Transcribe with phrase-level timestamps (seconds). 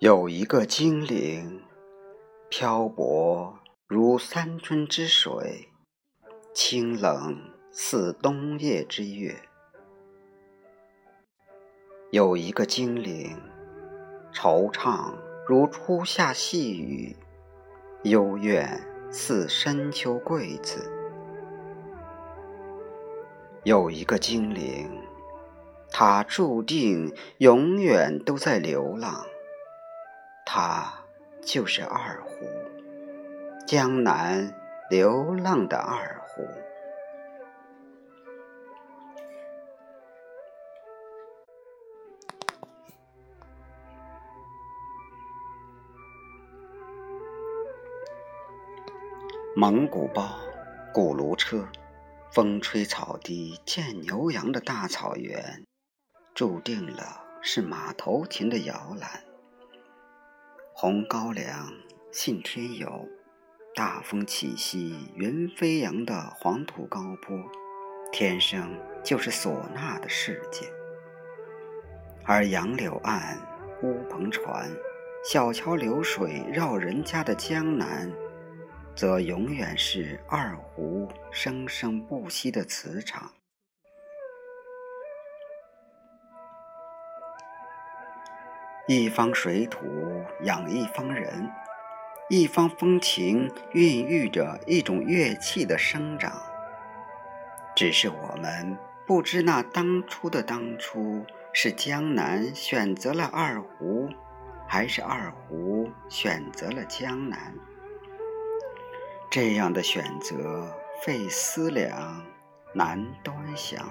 [0.00, 1.60] 有一个精灵，
[2.48, 3.58] 漂泊
[3.88, 5.70] 如三春之水，
[6.54, 7.36] 清冷
[7.72, 9.34] 似冬夜之月。
[12.12, 13.36] 有一个精灵，
[14.32, 15.12] 惆怅
[15.48, 17.16] 如初夏细雨，
[18.04, 18.80] 幽怨
[19.10, 20.88] 似深秋桂子。
[23.64, 24.88] 有一个精灵，
[25.90, 29.26] 他注定永远都在流浪。
[30.50, 30.90] 他
[31.42, 32.46] 就是二胡，
[33.66, 34.50] 江南
[34.88, 36.42] 流浪的二胡。
[49.54, 50.30] 蒙古包，
[50.94, 51.68] 古炉车，
[52.32, 55.62] 风吹草低见牛羊的大草原，
[56.34, 59.27] 注定了是马头琴的摇篮。
[60.80, 61.72] 红高粱，
[62.12, 63.04] 信天游，
[63.74, 67.36] 大风起兮云飞扬的黄土高坡，
[68.12, 70.68] 天生就是唢呐的世界。
[72.22, 73.36] 而杨柳岸，
[73.82, 74.70] 乌篷船，
[75.24, 78.08] 小桥流水绕人家的江南，
[78.94, 83.28] 则永远是二胡生生不息的磁场。
[88.90, 89.84] 一方水土
[90.44, 91.52] 养一方人，
[92.30, 96.32] 一方风情孕育着一种乐器的生长。
[97.76, 101.22] 只是我们不知，那当初的当初，
[101.52, 104.08] 是江南选择了二胡，
[104.66, 107.54] 还是二胡选择了江南？
[109.30, 112.24] 这样的选择费思量，
[112.74, 113.86] 难端详。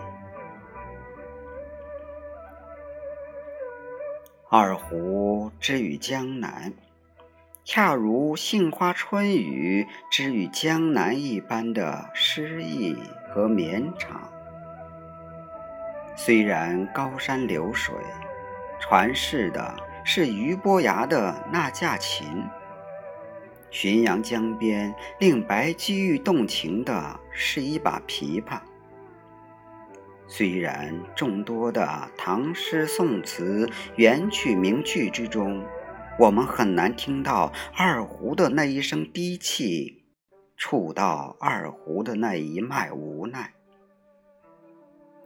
[4.49, 6.71] 二胡之于江南，
[7.65, 12.95] 恰如杏花春雨之于江南一般的诗意
[13.29, 14.31] 和绵长。
[16.15, 17.93] 虽然高山流水，
[18.79, 19.75] 传世的
[20.05, 22.25] 是俞伯牙的那架琴；
[23.69, 28.61] 浔阳江边令白居易动情的是一把琵琶。
[30.29, 35.63] 虽然众多的唐诗宋词元曲名句之中，
[36.19, 40.03] 我们很难听到二胡的那一声低气，
[40.57, 43.53] 触到二胡的那一脉无奈，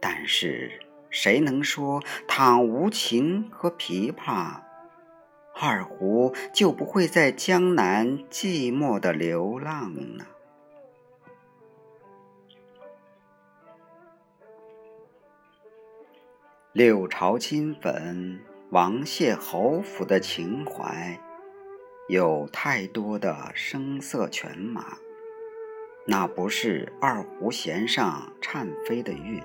[0.00, 0.70] 但是
[1.10, 4.60] 谁能说倘无琴和琵琶，
[5.60, 10.24] 二胡就不会在江南寂寞的流浪呢？
[16.72, 18.40] 六朝金粉，
[18.70, 21.20] 王谢侯府的情怀，
[22.08, 24.96] 有太多的声色犬马，
[26.06, 29.42] 那不是二胡弦上颤飞的韵。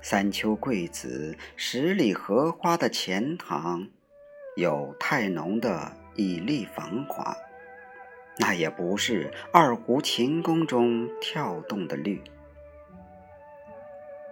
[0.00, 3.86] 三秋桂子，十里荷花的钱塘，
[4.56, 7.36] 有太浓的绮丽繁华，
[8.38, 12.20] 那也不是二胡琴弓中跳动的律。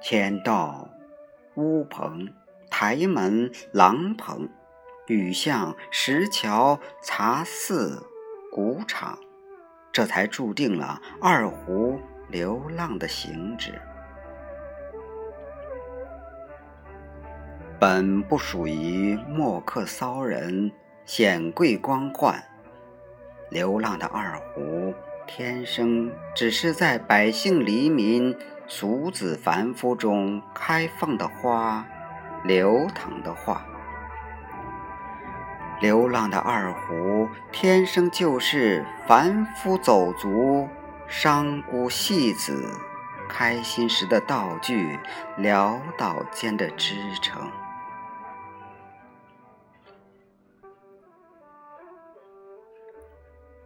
[0.03, 0.91] 天道。
[1.57, 2.29] 乌篷、
[2.71, 4.47] 台门、廊棚，
[5.07, 8.03] 雨巷、石桥、茶肆、
[8.53, 9.19] 古场，
[9.91, 13.73] 这才注定了二胡流浪的行止。
[17.79, 20.71] 本不属于墨客骚人、
[21.07, 22.35] 显贵官宦，
[23.49, 24.93] 流浪的二胡，
[25.27, 28.37] 天生只是在百姓黎民。
[28.69, 31.87] 俗子凡夫中开放的花，
[32.43, 33.65] 流淌的画。
[35.81, 40.69] 流浪的二胡，天生就是凡夫走卒、
[41.07, 42.69] 商贾戏子
[43.29, 44.99] 开心时的道具，
[45.39, 47.49] 潦倒间的支撑。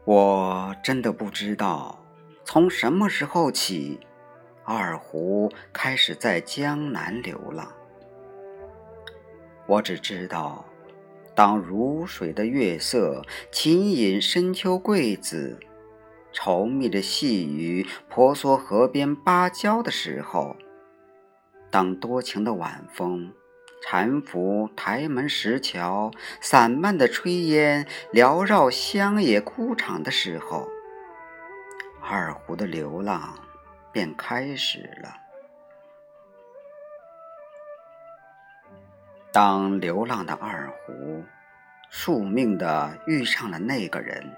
[0.04, 1.98] 我真的不知道，
[2.44, 3.98] 从什么时候起。
[4.72, 7.72] 二胡开始在江南流浪，
[9.66, 10.64] 我只知道，
[11.34, 13.20] 当如水的月色
[13.50, 15.58] 轻饮深秋桂子，
[16.32, 20.54] 稠密的细雨婆娑河边芭蕉的时候，
[21.68, 23.32] 当多情的晚风
[23.84, 30.68] 搀扶台门石桥，散漫的炊烟缭绕乡野枯场的时候，
[32.00, 33.34] 二胡的流浪。
[33.92, 35.16] 便开始了。
[39.32, 41.22] 当流浪的二胡
[41.88, 44.36] 宿命的遇上了那个人，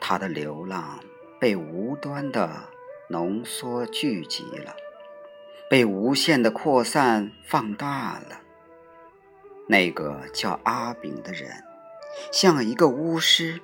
[0.00, 0.98] 他的流浪
[1.40, 2.68] 被无端的
[3.08, 4.74] 浓缩聚集了，
[5.70, 8.40] 被无限的扩散放大了。
[9.68, 11.62] 那个叫阿炳的人，
[12.32, 13.60] 像一个巫师，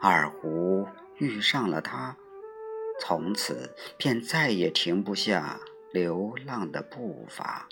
[0.00, 0.86] 二胡
[1.16, 2.14] 遇上了他，
[3.00, 5.60] 从此便再也停不下
[5.92, 7.68] 流浪的步伐。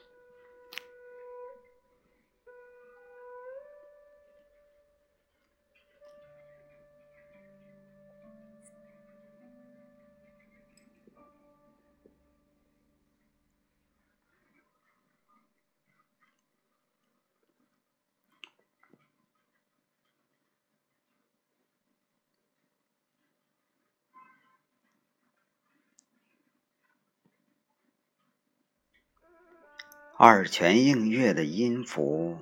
[30.21, 32.39] 二泉映月的音符，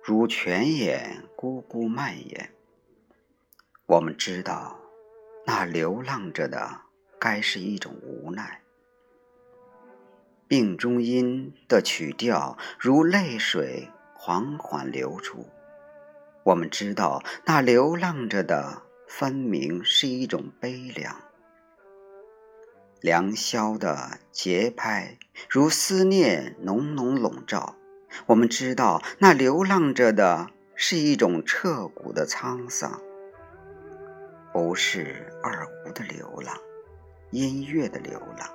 [0.00, 2.52] 如泉眼咕咕蔓延。
[3.84, 4.78] 我们知道，
[5.44, 6.82] 那流浪着的
[7.18, 8.62] 该是一种无奈。
[10.46, 15.48] 病中音的曲调如泪水缓缓流出。
[16.44, 21.25] 我们知道，那流浪着的分明是一种悲凉。
[23.00, 27.76] 良宵的节拍如思念浓浓笼罩，
[28.26, 33.00] 我们知道那流浪着的是一种彻骨的沧桑，
[34.52, 36.56] 不是二胡的流浪，
[37.30, 38.48] 音乐的流浪，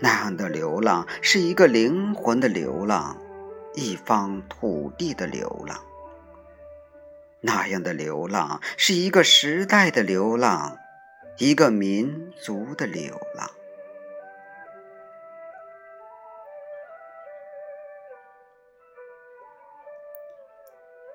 [0.00, 3.18] 那样的流浪是一个灵魂的流浪，
[3.74, 5.80] 一方土地的流浪，
[7.40, 10.78] 那样的流浪是一个时代的流浪。
[11.40, 13.48] 一个民族的流浪，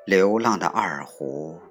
[0.06, 1.62] 流浪的二胡，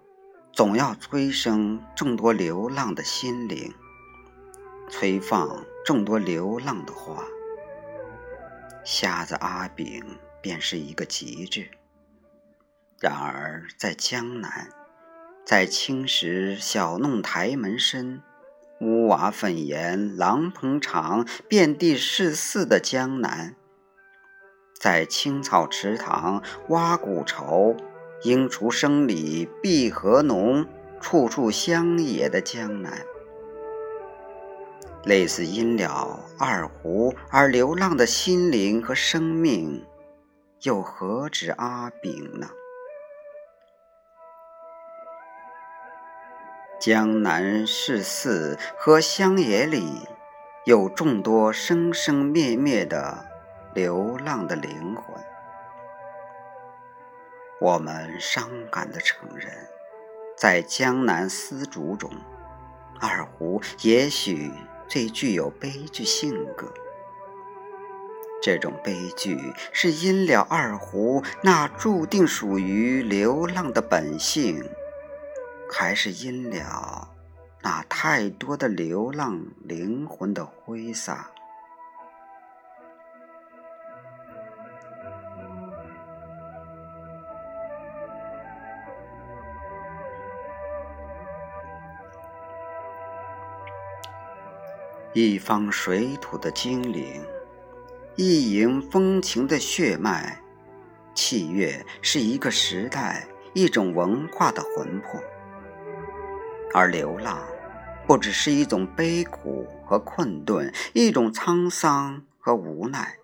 [0.53, 3.73] 总要催生众多流浪的心灵，
[4.91, 7.25] 催放众多流浪的花。
[8.85, 10.05] 瞎子阿炳
[10.43, 11.71] 便是一个极致。
[13.01, 14.69] 然而在江南，
[15.43, 18.23] 在青石小弄台门深。
[18.83, 23.55] 屋瓦粉檐，廊棚长，遍地是寺的江南，
[24.75, 27.77] 在青草池塘挖古愁，
[28.25, 30.67] 莺雏声里碧荷浓，
[31.01, 32.93] 处处乡野的江南，
[35.05, 39.85] 类似因了二胡而流浪的心灵和生命，
[40.63, 42.49] 又何止阿炳呢？
[46.83, 50.01] 江南市寺和乡野里，
[50.65, 53.25] 有众多生生灭灭的
[53.73, 55.05] 流浪的灵魂。
[57.61, 59.53] 我们伤感地承认，
[60.37, 62.11] 在江南丝竹中，
[62.99, 64.51] 二胡也许
[64.89, 66.67] 最具有悲剧性格。
[68.43, 74.69] 这种悲剧是因了二胡那注定属于流浪的本性。
[75.75, 77.09] 还是因了
[77.61, 81.29] 那太多的流浪灵魂的挥洒，
[95.15, 97.25] 一方水土的精灵，
[98.15, 100.39] 一营风情的血脉，
[101.15, 105.21] 器乐是一个时代、一种文化的魂魄。
[106.73, 107.43] 而流浪，
[108.07, 113.19] 不只是一种悲苦和困顿，一种沧桑和无奈，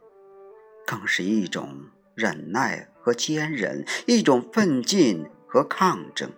[0.87, 6.31] 更是一种忍耐和坚韧，一种奋进和抗争。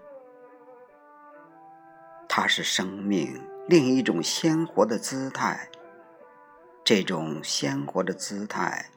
[2.28, 5.68] 它是生命另一种鲜活的姿态，
[6.84, 8.90] 这种鲜活的姿态，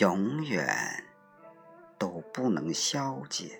[0.00, 0.68] 永远
[1.98, 3.58] 都不能消解。